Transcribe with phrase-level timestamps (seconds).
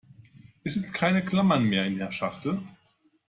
[0.63, 2.59] Es sind keine Klammern mehr in der Schachtel.